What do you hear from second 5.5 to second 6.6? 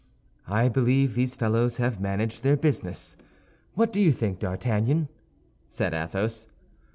said Athos.